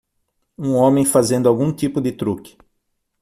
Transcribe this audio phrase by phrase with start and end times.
[0.57, 2.57] Um homem fazendo algum tipo de truque.